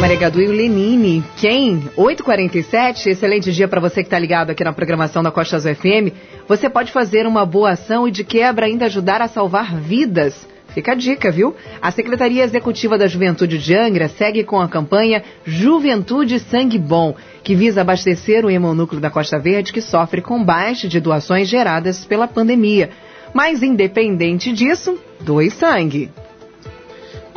Maria 0.00 0.16
Gadu 0.16 0.40
e 0.40 0.48
o 0.48 0.52
Lenine. 0.52 1.22
Quem? 1.36 1.82
8h47, 1.94 3.08
excelente 3.08 3.52
dia 3.52 3.68
para 3.68 3.82
você 3.82 3.96
que 3.96 4.06
está 4.06 4.18
ligado 4.18 4.48
aqui 4.48 4.64
na 4.64 4.72
programação 4.72 5.22
da 5.22 5.30
Costa 5.30 5.56
Azul 5.56 5.74
FM. 5.74 6.16
Você 6.48 6.70
pode 6.70 6.90
fazer 6.90 7.26
uma 7.26 7.44
boa 7.44 7.72
ação 7.72 8.08
e 8.08 8.10
de 8.10 8.24
quebra 8.24 8.64
ainda 8.64 8.86
ajudar 8.86 9.20
a 9.20 9.28
salvar 9.28 9.76
vidas. 9.76 10.48
Fica 10.72 10.92
a 10.92 10.94
dica, 10.94 11.30
viu? 11.30 11.54
A 11.82 11.90
Secretaria 11.90 12.42
Executiva 12.42 12.96
da 12.96 13.06
Juventude 13.06 13.58
de 13.58 13.76
Angra 13.76 14.08
segue 14.08 14.42
com 14.42 14.58
a 14.58 14.68
campanha 14.68 15.22
Juventude 15.44 16.40
Sangue 16.40 16.78
Bom, 16.78 17.14
que 17.44 17.54
visa 17.54 17.82
abastecer 17.82 18.46
o 18.46 18.50
hemonúcleo 18.50 19.02
da 19.02 19.10
Costa 19.10 19.38
Verde 19.38 19.70
que 19.70 19.82
sofre 19.82 20.22
com 20.22 20.42
baixa 20.42 20.88
de 20.88 20.98
doações 20.98 21.46
geradas 21.46 22.06
pela 22.06 22.26
pandemia. 22.26 22.88
Mas 23.34 23.62
independente 23.62 24.50
disso, 24.50 24.98
doe 25.20 25.50
sangue. 25.50 26.10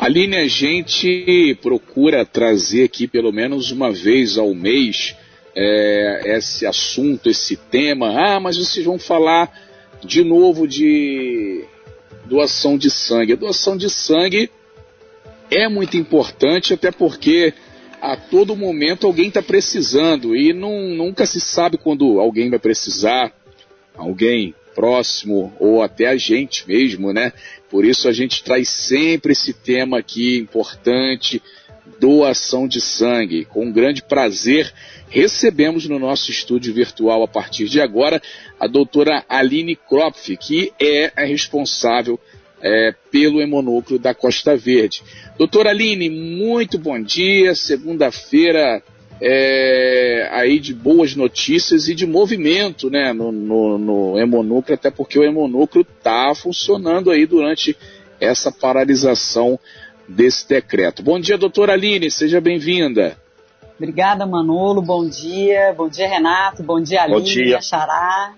Aline, 0.04 0.36
a 0.36 0.48
gente 0.50 1.58
procura 1.62 2.26
trazer 2.26 2.84
aqui 2.84 3.08
pelo 3.08 3.32
menos 3.32 3.72
uma 3.72 3.90
vez 3.90 4.38
ao 4.38 4.54
mês 4.54 5.16
é, 5.56 6.24
esse 6.26 6.66
assunto, 6.66 7.30
esse 7.30 7.56
tema. 7.56 8.10
Ah, 8.10 8.38
mas 8.38 8.58
vocês 8.58 8.86
vão 8.86 9.00
falar 9.00 9.50
de 10.04 10.22
novo 10.22 10.68
de 10.68 11.64
doação 12.26 12.78
de 12.78 12.92
sangue. 12.92 13.32
A 13.32 13.38
doação 13.38 13.78
de 13.78 13.90
sangue 13.90 14.52
é 15.50 15.70
muito 15.70 15.96
importante, 15.96 16.74
até 16.74 16.92
porque 16.92 17.54
a 18.02 18.18
todo 18.18 18.58
momento 18.58 19.08
alguém 19.08 19.30
está 19.30 19.42
precisando 19.42 20.36
e 20.36 20.52
não, 20.52 20.90
nunca 20.90 21.26
se 21.26 21.40
sabe 21.40 21.78
quando 21.78 22.20
alguém 22.20 22.50
vai 22.50 22.60
precisar, 22.60 23.34
alguém 23.96 24.54
próximo 24.76 25.54
ou 25.60 25.82
até 25.82 26.08
a 26.08 26.18
gente 26.18 26.68
mesmo, 26.68 27.14
né? 27.14 27.32
Por 27.70 27.86
isso 27.86 28.08
a 28.08 28.12
gente 28.12 28.44
traz 28.44 28.70
sempre 28.70 29.34
esse 29.34 29.54
tema 29.54 30.00
aqui 30.00 30.38
importante, 30.38 31.42
doação 32.00 32.68
de 32.68 32.82
sangue. 32.82 33.46
Com 33.46 33.72
grande 33.72 34.02
prazer, 34.02 34.74
recebemos 35.10 35.88
no 35.88 36.00
nosso 36.00 36.32
estúdio 36.32 36.74
virtual 36.74 37.24
a 37.24 37.28
partir 37.28 37.68
de 37.68 37.80
agora 37.80 38.22
a 38.60 38.68
doutora 38.68 39.24
Aline 39.28 39.76
Kropf, 39.76 40.36
que 40.38 40.72
é 40.80 41.12
a 41.16 41.26
responsável 41.26 42.20
é, 42.62 42.94
pelo 43.12 43.42
hemonúcleo 43.42 44.00
da 44.00 44.14
Costa 44.14 44.56
Verde. 44.56 45.04
Doutora 45.38 45.72
Aline, 45.72 46.10
muito 46.10 46.80
bom 46.80 47.02
dia. 47.02 47.54
Segunda-feira 47.54 48.82
é, 49.22 50.30
aí 50.32 50.60
de 50.60 50.74
boas 50.74 51.16
notícias 51.16 51.88
e 51.88 51.96
de 51.96 52.06
movimento 52.06 52.90
né, 52.90 53.14
no, 53.14 53.32
no, 53.32 53.78
no 53.78 54.20
hemonúcleo, 54.20 54.76
até 54.76 54.92
porque 54.92 55.18
o 55.18 55.24
hemonúcleo 55.24 55.86
está 55.98 56.34
funcionando 56.36 57.12
aí 57.12 57.26
durante 57.26 57.78
essa 58.20 58.52
paralisação 58.52 59.60
desse 60.08 60.48
decreto. 60.48 61.04
Bom 61.04 61.20
dia, 61.20 61.38
doutora 61.38 61.74
Aline, 61.74 62.12
seja 62.12 62.42
bem-vinda. 62.42 63.18
Obrigada, 63.78 64.26
Manolo. 64.26 64.82
Bom 64.82 65.08
dia. 65.08 65.74
Bom 65.76 65.90
dia, 65.90 66.08
Renato. 66.08 66.64
Bom 66.64 66.82
dia, 66.82 67.04
Aline, 67.04 67.20
Bom 67.20 67.26
dia. 67.26 67.62
Xará. 67.62 68.34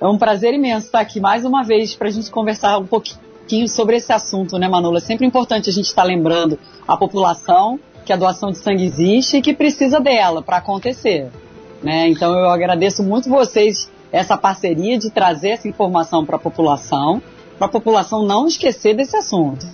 É 0.00 0.06
um 0.06 0.18
prazer 0.18 0.52
imenso 0.52 0.86
estar 0.86 1.00
aqui 1.00 1.20
mais 1.20 1.44
uma 1.44 1.62
vez 1.62 1.94
para 1.94 2.08
a 2.08 2.10
gente 2.10 2.30
conversar 2.30 2.78
um 2.78 2.86
pouquinho 2.86 3.68
sobre 3.68 3.96
esse 3.96 4.12
assunto, 4.12 4.58
né, 4.58 4.68
Manolo? 4.68 4.98
É 4.98 5.00
sempre 5.00 5.26
importante 5.26 5.70
a 5.70 5.72
gente 5.72 5.86
estar 5.86 6.02
lembrando 6.02 6.58
a 6.86 6.96
população 6.96 7.78
que 8.04 8.12
a 8.12 8.16
doação 8.16 8.50
de 8.50 8.58
sangue 8.58 8.84
existe 8.84 9.36
e 9.36 9.42
que 9.42 9.54
precisa 9.54 10.00
dela 10.00 10.42
para 10.42 10.58
acontecer. 10.58 11.28
Né? 11.82 12.08
Então 12.08 12.32
eu 12.38 12.50
agradeço 12.50 13.02
muito 13.02 13.28
vocês 13.28 13.90
essa 14.10 14.36
parceria 14.36 14.98
de 14.98 15.10
trazer 15.10 15.50
essa 15.50 15.68
informação 15.68 16.24
para 16.24 16.36
a 16.36 16.38
população, 16.38 17.22
para 17.58 17.66
a 17.66 17.70
população 17.70 18.26
não 18.26 18.46
esquecer 18.46 18.94
desse 18.94 19.16
assunto. 19.16 19.66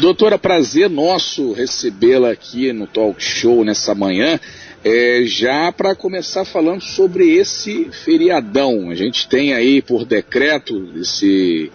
Doutora, 0.00 0.38
prazer 0.38 0.88
nosso 0.88 1.52
recebê-la 1.52 2.30
aqui 2.30 2.72
no 2.72 2.86
Talk 2.86 3.22
Show 3.22 3.64
nessa 3.64 3.94
manhã. 3.94 4.40
É, 4.84 5.22
já 5.26 5.70
para 5.70 5.94
começar 5.94 6.44
falando 6.44 6.80
sobre 6.80 7.30
esse 7.30 7.84
feriadão. 8.04 8.90
A 8.90 8.96
gente 8.96 9.28
tem 9.28 9.54
aí 9.54 9.80
por 9.80 10.04
decreto 10.04 10.90
esse, 10.96 11.70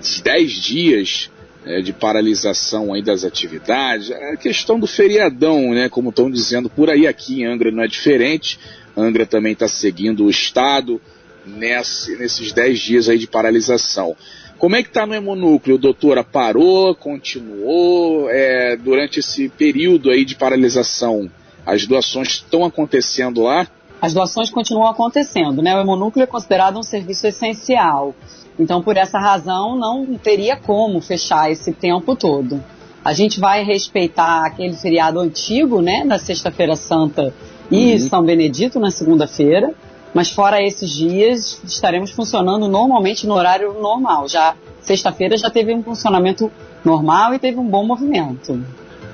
esses 0.00 0.20
10 0.20 0.52
dias 0.52 1.30
é, 1.64 1.80
de 1.80 1.92
paralisação 1.92 2.92
aí 2.92 3.02
das 3.02 3.24
atividades. 3.24 4.10
É 4.10 4.32
a 4.32 4.36
questão 4.36 4.78
do 4.78 4.86
feriadão, 4.86 5.72
né? 5.72 5.88
Como 5.88 6.10
estão 6.10 6.30
dizendo 6.30 6.68
por 6.68 6.90
aí, 6.90 7.06
aqui 7.06 7.40
em 7.40 7.46
Angra 7.46 7.70
não 7.70 7.82
é 7.82 7.88
diferente. 7.88 8.58
Angra 8.96 9.26
também 9.26 9.52
está 9.52 9.66
seguindo 9.66 10.24
o 10.24 10.30
Estado 10.30 11.00
nesse, 11.46 12.16
nesses 12.16 12.52
10 12.52 12.78
dias 12.78 13.08
aí 13.08 13.18
de 13.18 13.26
paralisação. 13.26 14.16
Como 14.58 14.76
é 14.76 14.82
que 14.82 14.88
está 14.88 15.04
no 15.04 15.14
hemonúcleo, 15.14 15.76
doutora? 15.76 16.22
Parou, 16.22 16.94
continuou? 16.94 18.30
É, 18.30 18.76
durante 18.76 19.20
esse 19.20 19.48
período 19.48 20.10
aí 20.10 20.24
de 20.24 20.36
paralisação, 20.36 21.30
as 21.66 21.86
doações 21.86 22.28
estão 22.28 22.64
acontecendo 22.64 23.42
lá? 23.42 23.66
As 24.04 24.12
doações 24.12 24.50
continuam 24.50 24.86
acontecendo, 24.86 25.62
né? 25.62 25.74
O 25.74 25.80
hemonúcleo 25.80 26.24
é 26.24 26.26
considerado 26.26 26.78
um 26.78 26.82
serviço 26.82 27.26
essencial. 27.26 28.14
Então, 28.58 28.82
por 28.82 28.98
essa 28.98 29.18
razão, 29.18 29.76
não 29.78 30.04
teria 30.18 30.58
como 30.58 31.00
fechar 31.00 31.50
esse 31.50 31.72
tempo 31.72 32.14
todo. 32.14 32.62
A 33.02 33.14
gente 33.14 33.40
vai 33.40 33.64
respeitar 33.64 34.44
aquele 34.44 34.74
feriado 34.74 35.18
antigo, 35.20 35.80
né, 35.80 36.04
da 36.04 36.18
Sexta-feira 36.18 36.76
Santa 36.76 37.32
e 37.70 37.94
uhum. 37.94 37.98
São 38.00 38.22
Benedito 38.22 38.78
na 38.78 38.90
segunda-feira, 38.90 39.72
mas 40.12 40.28
fora 40.28 40.62
esses 40.62 40.90
dias, 40.90 41.58
estaremos 41.64 42.10
funcionando 42.10 42.68
normalmente 42.68 43.26
no 43.26 43.32
horário 43.32 43.72
normal. 43.80 44.28
Já 44.28 44.54
sexta-feira 44.82 45.38
já 45.38 45.48
teve 45.48 45.74
um 45.74 45.82
funcionamento 45.82 46.52
normal 46.84 47.32
e 47.32 47.38
teve 47.38 47.58
um 47.58 47.66
bom 47.66 47.86
movimento. 47.86 48.62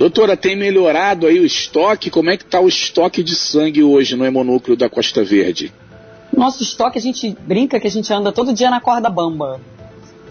Doutora, 0.01 0.35
tem 0.35 0.57
melhorado 0.57 1.27
aí 1.27 1.39
o 1.39 1.45
estoque? 1.45 2.09
Como 2.09 2.31
é 2.31 2.37
que 2.39 2.43
está 2.43 2.59
o 2.59 2.67
estoque 2.67 3.23
de 3.23 3.37
sangue 3.37 3.83
hoje 3.83 4.17
no 4.17 4.25
hemonúcleo 4.25 4.75
da 4.75 4.89
Costa 4.89 5.23
Verde? 5.23 5.71
Nosso 6.35 6.63
estoque, 6.63 6.99
a 6.99 7.03
gente 7.03 7.37
brinca 7.47 7.79
que 7.79 7.87
a 7.87 7.91
gente 7.91 8.11
anda 8.11 8.33
todo 8.33 8.55
dia 8.55 8.71
na 8.71 8.81
corda 8.81 9.11
bamba. 9.11 9.61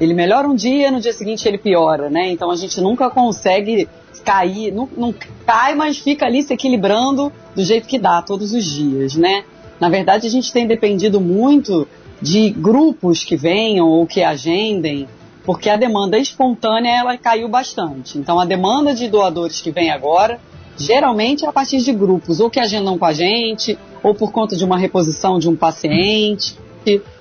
Ele 0.02 0.16
melhora 0.16 0.48
um 0.48 0.56
dia, 0.56 0.90
no 0.90 1.00
dia 1.00 1.14
seguinte 1.14 1.48
ele 1.48 1.60
piora, 1.60 2.10
né? 2.10 2.32
Então 2.32 2.50
a 2.50 2.56
gente 2.56 2.82
nunca 2.82 3.12
consegue 3.12 3.88
cair, 4.26 4.74
não, 4.74 4.90
não 4.98 5.14
cai, 5.46 5.76
mas 5.76 6.00
fica 6.00 6.26
ali 6.26 6.42
se 6.42 6.52
equilibrando 6.52 7.32
do 7.56 7.64
jeito 7.64 7.88
que 7.88 8.00
dá 8.00 8.24
todos 8.24 8.54
os 8.54 8.66
dias, 8.66 9.14
né? 9.14 9.44
Na 9.80 9.88
verdade, 9.88 10.26
a 10.26 10.32
gente 10.32 10.52
tem 10.52 10.66
dependido 10.66 11.22
muito 11.22 11.88
de 12.20 12.50
grupos 12.50 13.24
que 13.24 13.38
venham 13.38 13.88
ou 13.88 14.08
que 14.08 14.24
agendem, 14.24 15.08
porque 15.46 15.70
a 15.70 15.78
demanda 15.78 16.18
espontânea 16.18 16.98
ela 16.98 17.18
caiu 17.18 17.48
bastante. 17.48 18.18
Então, 18.18 18.40
a 18.40 18.46
demanda 18.46 18.94
de 18.94 19.08
doadores 19.08 19.62
que 19.62 19.72
vem 19.72 19.92
agora, 19.92 20.40
geralmente 20.78 21.46
é 21.46 21.48
a 21.48 21.54
partir 21.54 21.80
de 21.80 21.92
grupos, 21.94 22.40
ou 22.40 22.50
que 22.50 22.60
agendam 22.60 22.98
com 22.98 23.06
a 23.06 23.14
gente, 23.14 23.78
ou 24.04 24.14
por 24.14 24.32
conta 24.32 24.56
de 24.56 24.64
uma 24.64 24.78
reposição 24.78 25.40
de 25.40 25.50
um 25.50 25.56
paciente. 25.56 26.56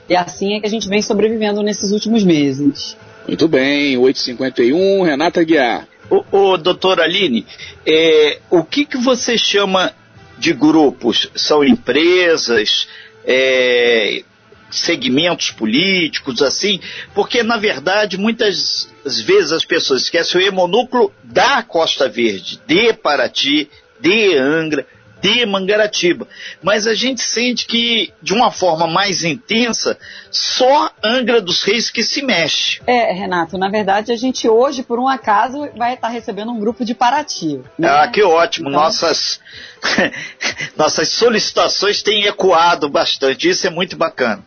E 0.09 0.17
assim 0.17 0.55
é 0.55 0.61
que 0.61 0.67
a 0.67 0.71
gente 0.71 0.89
vem 0.89 1.03
sobrevivendo 1.03 1.63
nesses 1.63 1.91
últimos 1.91 2.25
meses. 2.25 2.97
Muito 3.27 3.47
bem, 3.47 3.97
8h51, 3.97 5.05
Renata 5.05 5.43
Guiar. 5.43 5.87
O, 6.11 6.53
o 6.53 6.57
doutor 6.57 6.99
Aline, 7.01 7.45
é, 7.87 8.39
o 8.49 8.65
que, 8.65 8.87
que 8.87 8.97
você 8.97 9.37
chama 9.37 9.93
de 10.39 10.55
grupos 10.55 11.31
são 11.35 11.63
empresas, 11.63 12.89
é, 13.27 14.23
segmentos 14.71 15.51
políticos, 15.51 16.43
assim, 16.43 16.81
porque 17.15 17.43
na 17.43 17.57
verdade 17.57 18.17
muitas 18.19 18.89
vezes 19.25 19.53
as 19.53 19.65
pessoas 19.65 20.03
esquecem 20.03 20.41
o 20.41 20.45
hemonúcleo 20.45 21.13
da 21.25 21.63
Costa 21.63 22.09
Verde, 22.09 22.61
de 22.67 22.93
Paraty, 22.93 23.71
de 24.01 24.37
Angra, 24.37 24.87
de 25.21 25.45
Mangaratiba. 25.47 26.27
Mas 26.63 26.87
a 26.87 26.95
gente 26.95 27.21
sente 27.21 27.67
que, 27.67 28.13
de 28.23 28.35
uma 28.35 28.51
forma 28.51 28.87
mais 28.87 29.25
intensa, 29.25 29.99
só 30.31 30.91
Angra 31.03 31.41
dos 31.41 31.63
Reis 31.63 31.91
que 31.91 32.03
se 32.03 32.23
mexe. 32.23 32.81
É, 32.87 33.13
Renato, 33.13 33.59
na 33.59 33.69
verdade 33.69 34.13
a 34.13 34.17
gente 34.17 34.49
hoje, 34.49 34.83
por 34.83 34.99
um 34.99 35.09
acaso, 35.09 35.69
vai 35.77 35.95
estar 35.95 36.09
recebendo 36.09 36.53
um 36.53 36.61
grupo 36.61 36.85
de 36.85 36.95
Paraty. 36.95 37.61
Né? 37.79 37.89
Ah, 37.89 38.09
que 38.09 38.23
ótimo. 38.23 38.69
Então... 38.69 38.81
Nossas, 38.81 39.41
nossas 40.77 41.09
solicitações 41.09 42.03
têm 42.03 42.25
ecoado 42.25 42.89
bastante. 42.89 43.49
Isso 43.49 43.67
é 43.67 43.71
muito 43.71 43.97
bacana. 43.97 44.43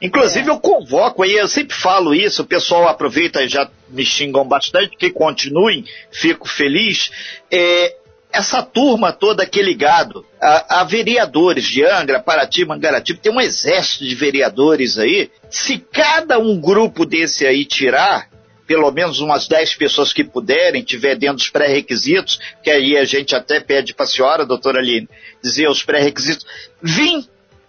Inclusive, 0.00 0.48
é. 0.48 0.52
eu 0.52 0.60
convoco 0.60 1.22
aí, 1.22 1.34
eu 1.34 1.48
sempre 1.48 1.76
falo 1.76 2.14
isso, 2.14 2.42
o 2.42 2.46
pessoal 2.46 2.88
aproveita 2.88 3.42
e 3.42 3.48
já 3.48 3.68
me 3.88 4.04
xingam 4.04 4.46
bastante, 4.46 4.96
que 4.96 5.10
continuem, 5.10 5.84
fico 6.10 6.48
feliz. 6.48 7.10
É, 7.50 7.96
essa 8.36 8.62
turma 8.62 9.12
toda 9.12 9.44
é 9.44 9.62
ligado 9.62 10.22
a, 10.38 10.80
a, 10.80 10.84
vereadores 10.84 11.64
de 11.64 11.82
Angra, 11.82 12.20
Paraty, 12.20 12.66
Mangaratiba, 12.66 13.18
tem 13.18 13.32
um 13.32 13.40
exército 13.40 14.04
de 14.04 14.14
vereadores 14.14 14.98
aí. 14.98 15.30
Se 15.48 15.78
cada 15.78 16.38
um 16.38 16.60
grupo 16.60 17.06
desse 17.06 17.46
aí 17.46 17.64
tirar, 17.64 18.28
pelo 18.66 18.90
menos 18.90 19.20
umas 19.20 19.48
10 19.48 19.76
pessoas 19.76 20.12
que 20.12 20.22
puderem, 20.22 20.82
tiver 20.82 21.16
dentro 21.16 21.36
dos 21.36 21.48
pré-requisitos, 21.48 22.38
que 22.62 22.68
aí 22.68 22.98
a 22.98 23.06
gente 23.06 23.34
até 23.34 23.58
pede 23.58 23.94
para 23.94 24.04
a 24.04 24.08
senhora, 24.08 24.44
doutora 24.44 24.80
Aline, 24.80 25.08
dizer 25.42 25.70
os 25.70 25.82
pré-requisitos, 25.82 26.44
vim 26.82 27.26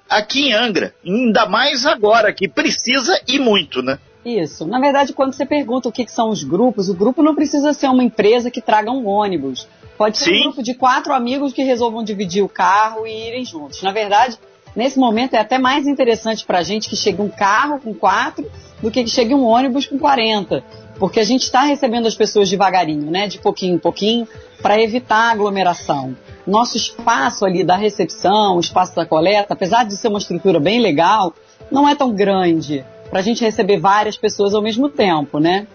aqui 0.10 0.50
em 0.50 0.54
Angra, 0.54 0.94
ainda 1.06 1.46
mais 1.46 1.86
agora, 1.86 2.34
que 2.34 2.50
precisa 2.50 3.18
e 3.26 3.40
muito, 3.40 3.82
né? 3.82 4.00
Isso. 4.26 4.68
Na 4.68 4.82
verdade, 4.82 5.14
quando 5.14 5.32
você 5.34 5.46
pergunta 5.46 5.88
o 5.88 5.92
que, 5.94 6.04
que 6.04 6.12
são 6.12 6.30
os 6.30 6.44
grupos, 6.44 6.90
o 6.90 6.94
grupo 6.94 7.24
não 7.24 7.34
precisa 7.34 7.72
ser 7.72 7.88
uma 7.88 8.04
empresa 8.04 8.52
que 8.52 8.60
traga 8.60 8.92
um 8.92 9.08
ônibus 9.08 9.66
Pode 9.98 10.18
ser 10.18 10.26
Sim. 10.26 10.40
um 10.40 10.44
grupo 10.44 10.64
de 10.64 10.76
quatro 10.76 11.14
amigos 11.14 11.54
que 11.54 11.64
resolvam 11.64 12.04
dividir 12.04 12.44
o 12.44 12.50
carro 12.50 13.08
e 13.08 13.28
irem 13.28 13.44
juntos. 13.44 13.82
Na 13.82 13.92
verdade, 13.92 14.38
nesse 14.76 15.00
momento 15.00 15.34
é 15.34 15.40
até 15.40 15.58
mais 15.58 15.88
interessante 15.88 16.46
para 16.46 16.60
a 16.60 16.64
gente 16.64 16.88
que 16.88 16.96
chegue 16.96 17.22
um 17.22 17.30
carro 17.30 17.80
com 17.80 17.94
quatro 17.94 18.50
do 18.82 18.92
que 18.92 19.04
que 19.04 19.10
chegue 19.10 19.34
um 19.34 19.44
ônibus 19.44 19.88
com 19.88 19.98
40. 19.98 20.64
Porque 21.00 21.20
a 21.20 21.24
gente 21.24 21.44
está 21.44 21.62
recebendo 21.62 22.08
as 22.08 22.16
pessoas 22.16 22.50
devagarinho, 22.50 23.10
né? 23.10 23.28
De 23.28 23.40
pouquinho 23.40 23.76
em 23.76 23.80
pouquinho, 23.80 24.28
para 24.62 24.82
evitar 24.82 25.32
aglomeração. 25.32 26.16
Nosso 26.46 26.78
espaço 26.78 27.46
ali 27.46 27.64
da 27.64 27.76
recepção, 27.76 28.58
o 28.58 28.60
espaço 28.60 28.96
da 28.96 29.06
coleta, 29.06 29.54
apesar 29.54 29.84
de 29.84 29.96
ser 29.96 30.08
uma 30.08 30.20
estrutura 30.20 30.60
bem 30.60 30.80
legal, 30.80 31.34
não 31.72 31.88
é 31.88 31.96
tão 31.96 32.14
grande 32.14 32.86
para 33.10 33.20
a 33.20 33.24
gente 33.24 33.44
receber 33.44 33.80
várias 33.80 34.18
pessoas 34.18 34.54
ao 34.54 34.62
mesmo 34.62 34.90
tempo, 34.90 35.40
né? 35.40 35.68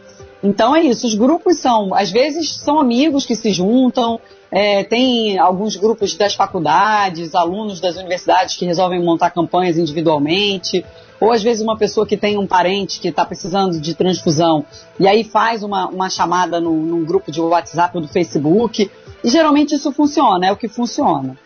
Então 0.42 0.74
é 0.74 0.82
isso, 0.82 1.06
os 1.06 1.14
grupos 1.14 1.58
são, 1.58 1.94
às 1.94 2.10
vezes 2.10 2.56
são 2.56 2.80
amigos 2.80 3.24
que 3.24 3.36
se 3.36 3.52
juntam, 3.52 4.18
é, 4.50 4.82
tem 4.82 5.38
alguns 5.38 5.76
grupos 5.76 6.16
das 6.16 6.34
faculdades, 6.34 7.34
alunos 7.34 7.80
das 7.80 7.96
universidades 7.96 8.56
que 8.56 8.66
resolvem 8.66 9.02
montar 9.02 9.30
campanhas 9.30 9.78
individualmente, 9.78 10.84
ou 11.20 11.30
às 11.30 11.42
vezes 11.42 11.62
uma 11.62 11.78
pessoa 11.78 12.04
que 12.04 12.16
tem 12.16 12.36
um 12.36 12.46
parente 12.46 12.98
que 12.98 13.06
está 13.06 13.24
precisando 13.24 13.80
de 13.80 13.94
transfusão 13.94 14.66
e 14.98 15.06
aí 15.06 15.22
faz 15.22 15.62
uma, 15.62 15.86
uma 15.86 16.10
chamada 16.10 16.60
no, 16.60 16.72
num 16.72 17.04
grupo 17.04 17.30
de 17.30 17.40
WhatsApp 17.40 17.96
ou 17.96 18.02
do 18.02 18.08
Facebook, 18.08 18.90
e 19.22 19.30
geralmente 19.30 19.76
isso 19.76 19.92
funciona, 19.92 20.46
é 20.46 20.52
o 20.52 20.56
que 20.56 20.66
funciona. 20.66 21.38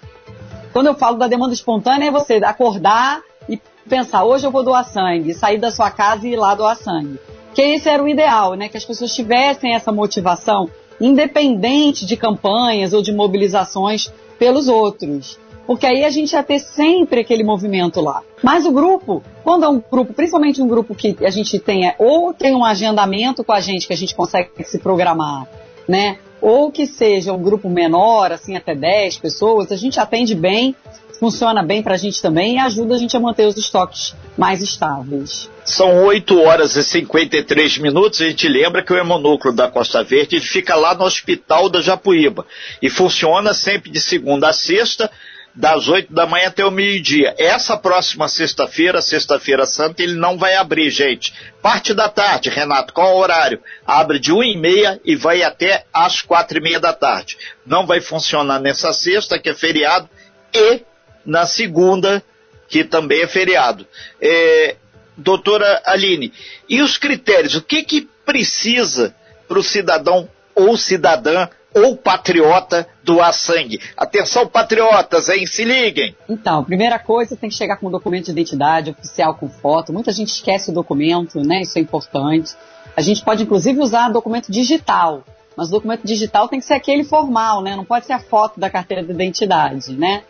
Quando 0.72 0.86
eu 0.86 0.94
falo 0.94 1.18
da 1.18 1.28
demanda 1.28 1.52
espontânea, 1.52 2.08
é 2.08 2.10
você 2.10 2.36
acordar 2.36 3.20
e 3.46 3.60
pensar, 3.88 4.24
hoje 4.24 4.46
eu 4.46 4.50
vou 4.50 4.64
doar 4.64 4.84
sangue, 4.84 5.34
sair 5.34 5.58
da 5.58 5.70
sua 5.70 5.90
casa 5.90 6.26
e 6.26 6.32
ir 6.32 6.36
lá 6.36 6.54
doar 6.54 6.76
sangue. 6.76 7.18
Que 7.56 7.62
esse 7.62 7.88
era 7.88 8.02
o 8.02 8.06
ideal, 8.06 8.52
né? 8.52 8.68
Que 8.68 8.76
as 8.76 8.84
pessoas 8.84 9.14
tivessem 9.14 9.74
essa 9.74 9.90
motivação, 9.90 10.68
independente 11.00 12.04
de 12.04 12.14
campanhas 12.14 12.92
ou 12.92 13.00
de 13.00 13.14
mobilizações 13.14 14.12
pelos 14.38 14.68
outros. 14.68 15.38
Porque 15.66 15.86
aí 15.86 16.04
a 16.04 16.10
gente 16.10 16.32
ia 16.32 16.42
ter 16.42 16.58
sempre 16.58 17.20
aquele 17.22 17.42
movimento 17.42 18.02
lá. 18.02 18.22
Mas 18.42 18.66
o 18.66 18.70
grupo, 18.70 19.22
quando 19.42 19.64
é 19.64 19.68
um 19.70 19.82
grupo, 19.90 20.12
principalmente 20.12 20.60
um 20.60 20.68
grupo 20.68 20.94
que 20.94 21.16
a 21.24 21.30
gente 21.30 21.58
tenha, 21.58 21.94
ou 21.98 22.34
tem 22.34 22.54
um 22.54 22.62
agendamento 22.62 23.42
com 23.42 23.52
a 23.52 23.60
gente 23.60 23.86
que 23.86 23.94
a 23.94 23.96
gente 23.96 24.14
consegue 24.14 24.50
se 24.62 24.78
programar, 24.78 25.48
né? 25.88 26.18
Ou 26.42 26.70
que 26.70 26.86
seja 26.86 27.32
um 27.32 27.42
grupo 27.42 27.70
menor, 27.70 28.32
assim, 28.32 28.54
até 28.54 28.74
10 28.74 29.16
pessoas, 29.16 29.72
a 29.72 29.76
gente 29.76 29.98
atende 29.98 30.34
bem 30.34 30.76
funciona 31.18 31.62
bem 31.62 31.82
para 31.82 31.94
a 31.94 31.98
gente 31.98 32.20
também 32.20 32.54
e 32.54 32.58
ajuda 32.58 32.94
a 32.94 32.98
gente 32.98 33.16
a 33.16 33.20
manter 33.20 33.46
os 33.46 33.56
estoques 33.56 34.14
mais 34.36 34.62
estáveis. 34.62 35.50
São 35.64 36.04
8 36.04 36.40
horas 36.40 36.76
e 36.76 36.82
53 36.82 37.78
minutos. 37.78 38.20
A 38.20 38.26
gente 38.26 38.48
lembra 38.48 38.82
que 38.82 38.92
o 38.92 38.96
hemonúcleo 38.96 39.54
da 39.54 39.68
Costa 39.68 40.04
Verde 40.04 40.40
fica 40.40 40.74
lá 40.76 40.94
no 40.94 41.04
Hospital 41.04 41.68
da 41.68 41.80
Japuíba 41.80 42.46
e 42.80 42.88
funciona 42.88 43.52
sempre 43.52 43.90
de 43.90 44.00
segunda 44.00 44.48
a 44.48 44.52
sexta, 44.52 45.10
das 45.56 45.88
8 45.88 46.12
da 46.12 46.26
manhã 46.26 46.48
até 46.48 46.64
o 46.64 46.70
meio-dia. 46.70 47.34
Essa 47.38 47.78
próxima 47.78 48.28
sexta-feira, 48.28 49.00
sexta-feira 49.00 49.64
santa, 49.64 50.02
ele 50.02 50.14
não 50.14 50.36
vai 50.36 50.54
abrir, 50.54 50.90
gente. 50.90 51.32
Parte 51.62 51.94
da 51.94 52.08
tarde, 52.10 52.50
Renato, 52.50 52.92
qual 52.92 53.16
o 53.16 53.18
horário? 53.18 53.60
Abre 53.86 54.18
de 54.18 54.32
1 54.32 54.42
e 54.44 54.56
meia 54.56 55.00
e 55.02 55.16
vai 55.16 55.42
até 55.42 55.86
às 55.92 56.20
quatro 56.20 56.58
e 56.58 56.60
meia 56.60 56.78
da 56.78 56.92
tarde. 56.92 57.38
Não 57.64 57.86
vai 57.86 58.02
funcionar 58.02 58.60
nessa 58.60 58.92
sexta, 58.92 59.38
que 59.38 59.48
é 59.48 59.54
feriado, 59.54 60.08
e 60.52 60.82
na 61.26 61.44
segunda, 61.44 62.22
que 62.68 62.84
também 62.84 63.22
é 63.22 63.26
feriado. 63.26 63.86
É, 64.20 64.76
doutora 65.16 65.82
Aline, 65.84 66.32
e 66.68 66.80
os 66.80 66.96
critérios? 66.96 67.54
O 67.54 67.62
que, 67.62 67.82
que 67.82 68.08
precisa 68.24 69.14
para 69.46 69.58
o 69.58 69.62
cidadão 69.62 70.28
ou 70.54 70.76
cidadã 70.76 71.48
ou 71.76 71.94
patriota 71.94 72.88
doar 73.04 73.34
sangue. 73.34 73.78
Atenção, 73.94 74.46
patriotas, 74.46 75.28
hein? 75.28 75.46
Se 75.46 75.62
liguem! 75.62 76.16
Então, 76.26 76.64
primeira 76.64 76.98
coisa, 76.98 77.36
tem 77.36 77.50
que 77.50 77.54
chegar 77.54 77.76
com 77.76 77.88
um 77.88 77.90
documento 77.90 78.24
de 78.24 78.30
identidade 78.30 78.90
oficial 78.90 79.34
com 79.34 79.46
foto. 79.50 79.92
Muita 79.92 80.10
gente 80.10 80.28
esquece 80.28 80.70
o 80.70 80.74
documento, 80.74 81.38
né? 81.40 81.60
Isso 81.60 81.78
é 81.78 81.82
importante. 81.82 82.54
A 82.96 83.02
gente 83.02 83.22
pode, 83.22 83.42
inclusive, 83.42 83.78
usar 83.78 84.08
documento 84.08 84.50
digital. 84.50 85.22
Mas 85.54 85.68
documento 85.68 86.06
digital 86.06 86.48
tem 86.48 86.60
que 86.60 86.66
ser 86.66 86.74
aquele 86.74 87.04
formal, 87.04 87.62
né? 87.62 87.76
Não 87.76 87.84
pode 87.84 88.06
ser 88.06 88.14
a 88.14 88.20
foto 88.20 88.58
da 88.58 88.70
carteira 88.70 89.02
de 89.02 89.12
identidade, 89.12 89.92
né? 89.92 90.22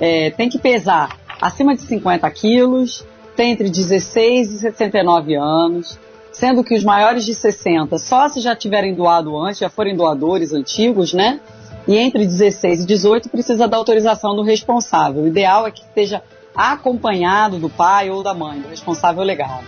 É, 0.00 0.30
tem 0.30 0.48
que 0.48 0.58
pesar 0.58 1.18
acima 1.40 1.74
de 1.74 1.82
50 1.82 2.30
quilos, 2.30 3.04
tem 3.36 3.52
entre 3.52 3.70
16 3.70 4.52
e 4.52 4.58
69 4.58 5.34
anos, 5.34 5.98
sendo 6.32 6.64
que 6.64 6.74
os 6.74 6.84
maiores 6.84 7.24
de 7.24 7.34
60 7.34 7.98
só 7.98 8.28
se 8.28 8.40
já 8.40 8.54
tiverem 8.54 8.94
doado 8.94 9.36
antes, 9.38 9.60
já 9.60 9.68
forem 9.68 9.96
doadores 9.96 10.52
antigos, 10.52 11.12
né? 11.12 11.40
E 11.86 11.96
entre 11.96 12.26
16 12.26 12.82
e 12.82 12.86
18 12.86 13.28
precisa 13.28 13.66
da 13.66 13.76
autorização 13.76 14.36
do 14.36 14.42
responsável. 14.42 15.22
O 15.22 15.26
ideal 15.26 15.66
é 15.66 15.70
que 15.70 15.80
esteja 15.80 16.22
acompanhado 16.54 17.58
do 17.58 17.70
pai 17.70 18.10
ou 18.10 18.22
da 18.22 18.34
mãe, 18.34 18.60
do 18.60 18.68
responsável 18.68 19.22
legal. 19.22 19.62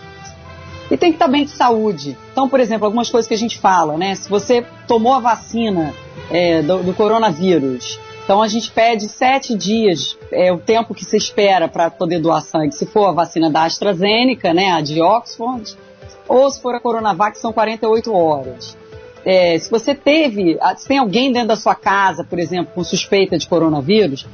E 0.91 0.97
tem 0.97 1.11
que 1.11 1.17
estar 1.17 1.29
bem 1.29 1.45
de 1.45 1.53
saúde. 1.53 2.19
Então, 2.33 2.49
por 2.49 2.59
exemplo, 2.59 2.85
algumas 2.85 3.09
coisas 3.09 3.29
que 3.29 3.35
a 3.35 3.39
gente 3.39 3.59
fala, 3.59 3.97
né? 3.97 4.17
Se 4.17 4.29
você 4.29 4.67
tomou 4.89 5.15
a 5.15 5.21
vacina 5.21 5.95
é, 6.31 6.63
do, 6.63 6.83
do 6.83 6.93
coronavírus, 6.93 7.99
então 8.25 8.43
a 8.43 8.49
gente 8.49 8.71
pede 8.71 9.09
sete 9.09 9.57
dias, 9.57 10.17
é 10.31 10.53
o 10.53 10.59
tempo 10.59 10.95
que 10.95 11.05
se 11.05 11.17
espera 11.17 11.69
para 11.69 11.91
poder 11.91 12.21
doar 12.21 12.43
sangue. 12.43 12.73
Se 12.73 12.87
for 12.87 13.07
a 13.07 13.13
vacina 13.13 13.51
da 13.51 13.65
AstraZeneca, 13.65 14.55
né, 14.55 14.71
a 14.71 14.81
de 14.81 15.01
Oxford, 15.01 15.77
ou 16.29 16.49
se 16.51 16.63
for 16.63 16.75
a 16.75 16.81
Coronavac, 16.81 17.37
são 17.39 17.53
48 17.53 18.13
horas. 18.15 18.77
É, 19.25 19.59
se 19.59 19.71
você 19.71 19.95
teve, 19.95 20.59
se 20.77 20.89
tem 20.89 20.99
alguém 20.99 21.33
dentro 21.33 21.49
da 21.49 21.57
sua 21.57 21.75
casa, 21.75 22.25
por 22.25 22.39
exemplo, 22.39 22.73
com 22.75 22.85
suspeita 22.85 23.37
de 23.37 23.49
coronavírus, 23.49 24.27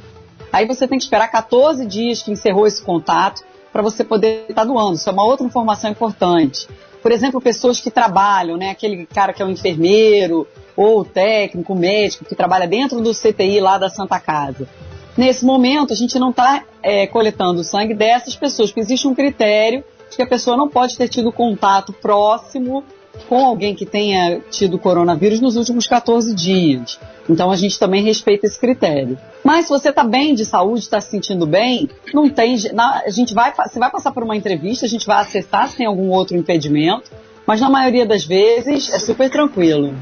aí 0.51 0.65
você 0.65 0.87
tem 0.87 0.97
que 0.97 1.03
esperar 1.03 1.27
14 1.29 1.85
dias 1.85 2.21
que 2.21 2.31
encerrou 2.31 2.67
esse 2.67 2.81
contato 2.81 3.43
para 3.73 3.81
você 3.81 4.03
poder 4.03 4.45
estar 4.49 4.61
tá 4.61 4.63
doando. 4.63 4.95
Isso 4.95 5.09
é 5.09 5.11
uma 5.11 5.25
outra 5.25 5.45
informação 5.45 5.89
importante. 5.89 6.67
Por 7.01 7.11
exemplo, 7.11 7.41
pessoas 7.41 7.79
que 7.79 7.91
trabalham, 7.91 8.57
né, 8.57 8.69
aquele 8.69 9.05
cara 9.05 9.33
que 9.33 9.41
é 9.41 9.45
um 9.45 9.51
enfermeiro, 9.51 10.47
ou 10.77 10.99
o 10.99 11.05
técnico, 11.05 11.73
o 11.73 11.75
médico 11.75 12.23
que 12.23 12.35
trabalha 12.35 12.67
dentro 12.67 13.01
do 13.01 13.11
CTI 13.11 13.59
lá 13.59 13.79
da 13.79 13.89
Santa 13.89 14.19
Casa. 14.19 14.69
Nesse 15.17 15.43
momento, 15.43 15.91
a 15.91 15.95
gente 15.95 16.19
não 16.19 16.29
está 16.29 16.63
é, 16.83 17.07
coletando 17.07 17.61
o 17.61 17.63
sangue 17.63 17.95
dessas 17.95 18.35
pessoas, 18.35 18.69
porque 18.69 18.81
existe 18.81 19.07
um 19.07 19.15
critério 19.15 19.83
de 20.11 20.15
que 20.15 20.21
a 20.21 20.27
pessoa 20.27 20.55
não 20.55 20.69
pode 20.69 20.95
ter 20.95 21.09
tido 21.09 21.31
contato 21.31 21.91
próximo 21.91 22.83
com 23.27 23.43
alguém 23.43 23.73
que 23.73 23.85
tenha 23.85 24.39
tido 24.51 24.77
coronavírus 24.77 25.41
nos 25.41 25.55
últimos 25.55 25.87
14 25.87 26.35
dias. 26.35 26.99
Então 27.27 27.49
a 27.49 27.55
gente 27.55 27.79
também 27.79 28.03
respeita 28.03 28.45
esse 28.45 28.59
critério. 28.59 29.17
Mas 29.43 29.65
se 29.65 29.69
você 29.69 29.89
está 29.89 30.03
bem 30.03 30.35
de 30.35 30.45
saúde, 30.45 30.81
está 30.81 31.01
se 31.01 31.09
sentindo 31.09 31.47
bem, 31.47 31.89
não 32.13 32.29
tem. 32.29 32.55
a 32.77 33.09
gente 33.09 33.33
vai, 33.33 33.53
você 33.53 33.79
vai 33.79 33.89
passar 33.89 34.11
por 34.11 34.23
uma 34.23 34.35
entrevista, 34.35 34.85
a 34.85 34.89
gente 34.89 35.07
vai 35.07 35.21
acessar 35.21 35.67
se 35.67 35.77
tem 35.77 35.87
algum 35.87 36.09
outro 36.09 36.37
impedimento, 36.37 37.11
mas 37.45 37.59
na 37.59 37.69
maioria 37.69 38.05
das 38.05 38.23
vezes 38.23 38.93
é 38.93 38.99
super 38.99 39.29
tranquilo. 39.29 39.95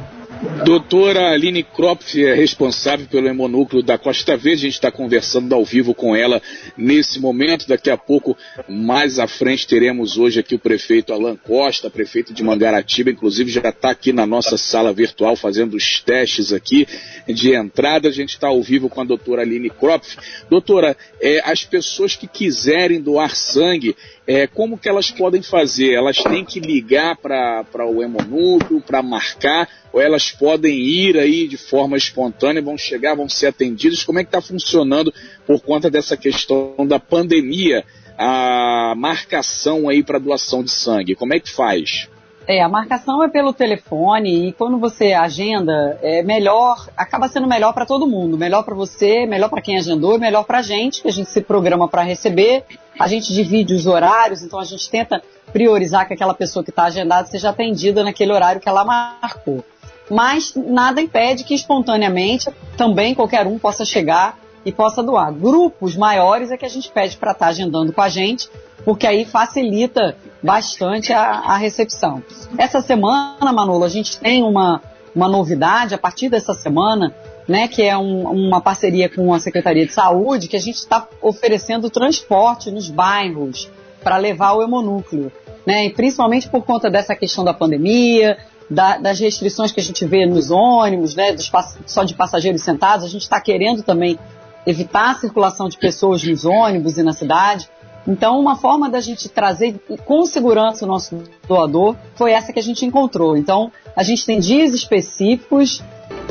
Doutora 0.66 1.32
Aline 1.32 1.64
Kropf 1.64 2.16
é 2.16 2.34
responsável 2.34 3.06
pelo 3.08 3.28
hemonúcleo 3.28 3.84
da 3.84 3.98
Costa 3.98 4.36
Verde. 4.36 4.62
A 4.62 4.64
gente 4.66 4.74
está 4.74 4.92
conversando 4.92 5.54
ao 5.54 5.64
vivo 5.64 5.94
com 5.94 6.16
ela 6.16 6.42
nesse 6.78 7.20
momento. 7.20 7.68
Daqui 7.68 7.90
a 7.90 7.98
pouco, 7.98 8.36
mais 8.68 9.20
à 9.20 9.28
frente, 9.28 9.68
teremos 9.68 10.18
hoje 10.18 10.40
aqui 10.40 10.56
o 10.56 10.60
prefeito 10.60 11.14
Alan 11.14 11.36
Costa, 11.36 11.90
prefeito 11.90 12.34
de 12.34 12.44
Mangaratiba. 12.44 13.12
Inclusive, 13.12 13.52
já 13.52 13.70
está 13.70 13.92
aqui 13.92 14.12
na 14.12 14.26
nossa 14.26 14.58
sala 14.58 14.92
virtual 14.92 15.36
fazendo 15.36 15.76
os 15.76 16.02
testes 16.02 16.52
aqui 16.52 16.88
de 17.28 17.54
entrada. 17.54 18.10
A 18.10 18.12
gente 18.12 18.30
está 18.30 18.48
ao 18.48 18.62
vivo 18.62 18.90
com 18.90 19.02
a 19.02 19.06
doutora 19.06 19.44
Aline 19.44 19.70
Kropf. 19.70 20.18
Doutora, 20.50 20.98
é, 21.22 21.42
as 21.44 21.64
pessoas 21.64 22.16
que 22.16 22.28
quiserem 22.28 23.02
doar 23.02 23.36
sangue, 23.36 23.96
é, 24.28 24.48
como 24.48 24.78
que 24.78 24.90
elas 24.90 25.12
podem 25.12 25.42
fazer? 25.42 25.94
Elas 25.94 26.18
têm 26.18 26.44
que 26.44 26.60
ligar 26.60 27.16
para 27.18 27.86
o 27.86 28.02
hemonúcleo 28.02 28.82
para 28.82 29.04
marcar 29.04 29.70
ou 29.94 30.02
elas 30.02 30.32
podem 30.32 30.76
ir 30.76 31.18
aí 31.18 31.48
de 31.48 31.58
forma 31.58 31.96
espontânea, 31.96 32.62
vão 32.62 32.78
chegar, 32.78 33.16
vão 33.16 33.30
ser 33.30 33.48
atendidas? 33.48 34.04
Como 34.04 34.20
é 34.20 34.24
que 34.24 34.30
está 34.30 34.42
funcionando 34.42 35.14
por 35.46 35.62
conta 35.62 35.90
dessa 35.90 36.18
questão 36.18 36.76
da 36.88 37.00
pandemia 37.00 37.86
a 38.18 38.94
marcação 38.98 39.88
aí 39.88 40.04
para 40.04 40.18
doação 40.18 40.64
de 40.64 40.72
sangue? 40.72 41.16
Como 41.16 41.34
é 41.34 41.40
que 41.40 41.52
faz? 41.52 42.10
É, 42.48 42.62
a 42.62 42.70
marcação 42.70 43.24
é 43.24 43.28
pelo 43.28 43.54
telefone 43.54 44.50
e 44.50 44.54
quando 44.54 44.78
você 44.78 45.14
agenda, 45.14 45.98
é 46.02 46.22
melhor, 46.22 46.88
acaba 46.96 47.28
sendo 47.28 47.48
melhor 47.48 47.74
para 47.74 47.88
todo 47.88 48.08
mundo, 48.08 48.38
melhor 48.38 48.64
para 48.64 48.76
você, 48.76 49.26
melhor 49.26 49.50
para 49.50 49.62
quem 49.62 49.78
agendou, 49.78 50.20
melhor 50.20 50.44
para 50.44 50.60
a 50.60 50.62
gente, 50.62 51.02
que 51.02 51.08
a 51.08 51.12
gente 51.12 51.30
se 51.30 51.42
programa 51.42 51.88
para 51.88 52.04
receber, 52.04 52.64
a 53.00 53.08
gente 53.08 53.34
divide 53.34 53.74
os 53.74 53.88
horários, 53.88 54.44
então 54.44 54.60
a 54.60 54.64
gente 54.64 54.88
tenta 54.92 55.24
priorizar 55.52 56.08
que 56.08 56.14
aquela 56.14 56.36
pessoa 56.36 56.64
que 56.64 56.70
está 56.70 56.84
agendada 56.84 57.28
seja 57.28 57.50
atendida 57.50 58.04
naquele 58.04 58.32
horário 58.32 58.62
que 58.62 58.70
ela 58.70 58.86
marcou. 58.86 59.66
Mas 60.10 60.54
nada 60.56 61.02
impede 61.02 61.44
que 61.44 61.56
espontaneamente 61.56 62.48
também 62.78 63.16
qualquer 63.16 63.48
um 63.48 63.58
possa 63.58 63.84
chegar 63.84 64.38
e 64.64 64.72
possa 64.72 65.02
doar. 65.02 65.32
Grupos 65.34 65.96
maiores 65.96 66.52
é 66.52 66.58
que 66.58 66.66
a 66.66 66.70
gente 66.70 66.92
pede 66.92 67.18
para 67.18 67.32
estar 67.32 67.46
tá 67.46 67.50
agendando 67.50 67.92
com 67.92 68.02
a 68.02 68.10
gente, 68.10 68.48
porque 68.84 69.08
aí 69.08 69.26
facilita 69.26 70.16
bastante 70.42 71.12
a, 71.14 71.24
a 71.24 71.58
recepção. 71.58 72.24
Essa 72.58 72.82
semana, 72.82 73.52
Manolo, 73.52 73.84
a 73.84 73.90
gente 73.90 74.20
tem 74.20 74.44
uma, 74.44 74.82
uma 75.16 75.28
novidade, 75.28 75.94
a 75.96 75.98
partir 75.98 76.30
dessa 76.30 76.54
semana, 76.54 77.14
né, 77.48 77.68
que 77.68 77.82
é 77.82 77.98
um, 77.98 78.30
uma 78.30 78.62
parceria 78.62 79.10
com 79.10 79.34
a 79.34 79.40
Secretaria 79.40 79.86
de 79.86 79.94
Saúde, 79.94 80.48
que 80.48 80.56
a 80.56 80.62
gente 80.62 80.76
está 80.76 81.08
oferecendo 81.22 81.90
transporte 81.90 82.72
nos 82.72 82.90
bairros 82.90 83.70
para 84.04 84.18
levar 84.18 84.54
o 84.54 84.64
hemonúcleo, 84.64 85.32
né, 85.66 85.86
e 85.86 85.94
principalmente 85.94 86.50
por 86.50 86.64
conta 86.64 86.90
dessa 86.90 87.16
questão 87.16 87.44
da 87.44 87.54
pandemia, 87.54 88.38
da, 88.70 88.98
das 88.98 89.20
restrições 89.20 89.72
que 89.72 89.80
a 89.80 89.84
gente 89.84 90.06
vê 90.06 90.26
nos 90.26 90.52
ônibus, 90.52 91.16
né, 91.16 91.34
dos, 91.34 91.52
só 91.86 92.04
de 92.04 92.14
passageiros 92.14 92.62
sentados, 92.62 93.06
a 93.06 93.10
gente 93.10 93.22
está 93.22 93.40
querendo 93.40 93.84
também 93.84 94.18
evitar 94.66 95.12
a 95.12 95.16
circulação 95.16 95.70
de 95.70 95.78
pessoas 95.78 96.24
nos 96.24 96.44
ônibus 96.46 96.98
e 96.98 97.04
na 97.04 97.14
cidade. 97.14 97.70
Então, 98.08 98.40
uma 98.40 98.56
forma 98.56 98.90
da 98.90 99.02
gente 99.02 99.28
trazer 99.28 99.80
com 100.06 100.26
segurança 100.26 100.86
o 100.86 100.88
nosso 100.88 101.24
doador 101.48 101.96
foi 102.16 102.32
essa 102.32 102.54
que 102.54 102.60
a 102.60 102.64
gente 102.64 102.86
encontrou. 102.86 103.36
Então, 103.36 103.72
a 103.96 104.04
gente 104.04 104.26
tem 104.26 104.40
dias 104.40 104.74
específicos 104.74 105.82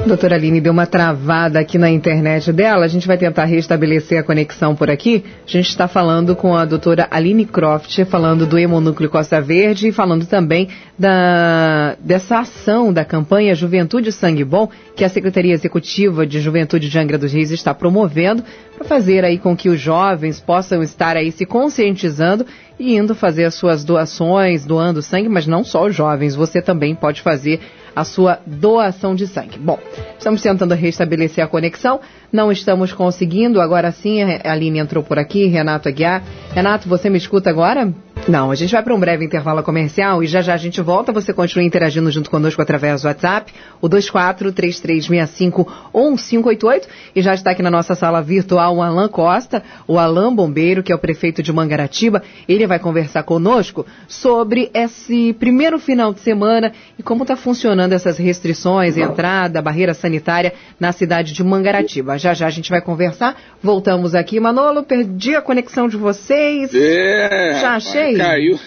Doutora 0.07 0.35
Aline 0.35 0.61
deu 0.61 0.71
uma 0.71 0.87
travada 0.87 1.59
aqui 1.59 1.79
na 1.79 1.91
internet 1.91 2.53
dela. 2.53 2.85
A 2.85 2.89
gente 2.89 3.07
vai 3.07 3.17
tentar 3.17 3.47
restabelecer 3.47 4.19
a 4.19 4.23
conexão 4.23 4.77
por 4.77 4.91
aqui. 4.91 5.25
A 5.47 5.51
gente 5.51 5.71
está 5.71 5.89
falando 5.89 6.37
com 6.37 6.55
a 6.55 6.67
doutora 6.67 7.09
Aline 7.11 7.47
Croft, 7.47 8.05
falando 8.05 8.47
do 8.47 8.59
Hemonúcleo 8.59 9.09
Costa 9.09 9.41
Verde 9.41 9.89
e 9.89 9.93
falando 9.93 10.27
também 10.27 10.69
da, 10.99 11.97
dessa 12.01 12.41
ação 12.41 12.93
da 12.93 13.03
campanha 13.03 13.55
Juventude 13.55 14.13
Sangue 14.13 14.45
Bom, 14.45 14.69
que 14.95 15.05
a 15.05 15.09
Secretaria 15.09 15.55
Executiva 15.55 16.27
de 16.27 16.39
Juventude 16.39 16.91
de 16.91 16.99
Angra 16.99 17.17
dos 17.17 17.33
Reis 17.33 17.51
está 17.51 17.73
promovendo 17.73 18.45
para 18.77 18.87
fazer 18.87 19.25
aí 19.25 19.39
com 19.39 19.57
que 19.57 19.71
os 19.71 19.81
jovens 19.81 20.39
possam 20.39 20.83
estar 20.83 21.17
aí 21.17 21.33
se 21.33 21.47
conscientizando 21.47 22.45
e 22.79 22.95
indo 22.95 23.15
fazer 23.15 23.45
as 23.45 23.55
suas 23.55 23.85
doações, 23.85 24.67
doando 24.67 25.01
sangue, 25.01 25.29
mas 25.29 25.47
não 25.47 25.65
só 25.65 25.87
os 25.87 25.95
jovens, 25.95 26.35
você 26.35 26.61
também 26.61 26.95
pode 26.95 27.23
fazer 27.23 27.61
a 27.95 28.05
sua 28.05 28.41
doação 28.47 29.15
de 29.15 29.27
sangue. 29.27 29.59
Bom, 29.59 29.79
estamos 30.19 30.43
tentando 30.43 30.75
restabelecer 30.75 31.45
a 31.45 31.49
conexão, 31.49 32.01
não 32.33 32.51
estamos 32.51 32.93
conseguindo, 32.93 33.61
agora 33.61 33.93
sim 33.93 34.23
a 34.23 34.53
Aline 34.53 34.79
entrou 34.79 35.03
por 35.03 35.19
aqui, 35.19 35.47
Renato 35.47 35.89
Aguiar. 35.89 36.23
Renato, 36.53 36.89
você 36.89 37.09
me 37.09 37.19
escuta 37.19 37.51
agora? 37.51 37.93
Não, 38.27 38.51
a 38.51 38.55
gente 38.55 38.73
vai 38.73 38.83
para 38.83 38.95
um 38.95 38.99
breve 38.99 39.23
intervalo 39.23 39.63
comercial 39.63 40.23
e 40.23 40.27
já 40.27 40.41
já 40.41 40.55
a 40.55 40.57
gente 40.57 40.81
volta. 40.81 41.13
Você 41.13 41.31
continua 41.31 41.63
interagindo 41.63 42.11
junto 42.11 42.31
conosco 42.31 42.63
através 42.63 43.03
do 43.03 43.09
WhatsApp, 43.09 43.53
o 43.83 43.91
2433651588. 43.91 46.85
E 47.15 47.21
já 47.21 47.35
está 47.35 47.51
aqui 47.51 47.63
na 47.63 47.71
nossa 47.71 47.95
sala 47.95 48.23
virtual 48.23 48.77
o 48.77 48.83
Alan 48.83 49.09
Costa, 49.09 49.63
o 49.87 49.99
Alan 49.99 50.35
Bombeiro, 50.35 50.83
que 50.83 50.91
é 50.91 50.95
o 50.95 50.99
prefeito 50.99 51.43
de 51.43 51.53
Mangaratiba. 51.53 52.23
Ele 52.49 52.67
vai 52.67 52.79
conversar 52.79 53.25
conosco 53.25 53.85
sobre 54.09 54.71
esse 54.73 55.35
primeiro 55.35 55.79
final 55.79 56.15
de 56.15 56.21
semana 56.21 56.73
e 56.99 57.03
como 57.03 57.25
está 57.25 57.37
funcionando 57.37 57.93
essas 57.93 58.17
restrições, 58.17 58.97
entrada, 58.97 59.61
barreira 59.61 59.93
sanitária 59.93 60.55
na 60.81 60.93
cidade 60.93 61.35
de 61.35 61.45
Mangaratiba. 61.45 62.17
Já 62.17 62.33
já 62.33 62.47
a 62.47 62.51
gente 62.51 62.71
vai 62.71 62.81
conversar. 62.81 63.37
Voltamos 63.63 64.15
aqui. 64.15 64.41
Manolo, 64.41 64.83
perdi 64.83 65.37
a 65.37 65.43
conexão 65.43 65.89
de 65.89 65.99
vocês. 65.99 66.71
É, 66.75 67.59
já 67.61 67.75
achei. 67.75 68.14
Caiu. 68.17 68.59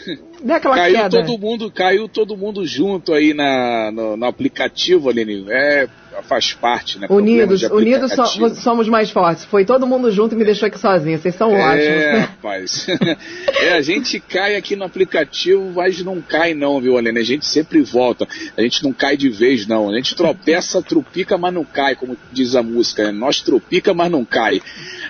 caiu 0.61 0.95
queda. 0.95 1.09
todo 1.09 1.37
mundo, 1.37 1.71
caiu 1.71 2.07
todo 2.07 2.37
mundo 2.37 2.65
junto 2.65 3.13
aí 3.13 3.33
na, 3.33 3.91
no, 3.91 4.17
no 4.17 4.25
aplicativo, 4.25 5.09
Aline. 5.09 5.45
É, 5.49 5.87
faz 6.23 6.53
parte, 6.53 6.99
né? 6.99 7.07
Unidos, 7.09 7.63
unidos 7.63 8.11
so, 8.13 8.49
somos 8.55 8.87
mais 8.87 9.09
fortes. 9.09 9.45
Foi 9.45 9.65
todo 9.65 9.85
mundo 9.85 10.11
junto 10.11 10.35
e 10.35 10.37
me 10.37 10.45
deixou 10.45 10.67
aqui 10.67 10.79
sozinho. 10.79 11.17
Vocês 11.17 11.35
são 11.35 11.55
é, 11.55 11.61
ótimos. 11.61 11.87
É, 11.87 12.19
rapaz. 12.19 12.87
é, 13.61 13.73
a 13.73 13.81
gente 13.81 14.19
cai 14.19 14.55
aqui 14.55 14.75
no 14.75 14.85
aplicativo, 14.85 15.71
mas 15.75 16.03
não 16.03 16.21
cai 16.21 16.53
não, 16.53 16.79
viu, 16.79 16.97
Aline? 16.97 17.19
A 17.19 17.23
gente 17.23 17.45
sempre 17.45 17.81
volta. 17.81 18.27
A 18.55 18.61
gente 18.61 18.83
não 18.83 18.93
cai 18.93 19.17
de 19.17 19.29
vez, 19.29 19.67
não. 19.67 19.89
A 19.89 19.95
gente 19.95 20.15
tropeça, 20.15 20.81
trupica, 20.83 21.37
mas 21.37 21.53
não 21.53 21.63
cai, 21.63 21.95
como 21.95 22.17
diz 22.31 22.55
a 22.55 22.63
música. 22.63 23.05
Né? 23.05 23.11
Nós 23.11 23.41
trupica, 23.41 23.93
mas 23.93 24.11
não 24.11 24.25
cai. 24.25 24.61